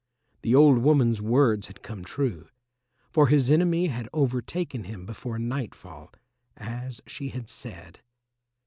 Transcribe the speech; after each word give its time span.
The 0.41 0.55
old 0.55 0.79
woman's 0.79 1.21
words 1.21 1.67
had 1.67 1.83
come 1.83 2.03
true, 2.03 2.47
for 3.11 3.27
his 3.27 3.51
enemy 3.51 3.85
had 3.85 4.09
overtaken 4.13 4.85
him 4.85 5.05
before 5.05 5.37
nightfall, 5.37 6.11
as 6.57 7.01
she 7.05 7.29
had 7.29 7.47
said. 7.47 7.99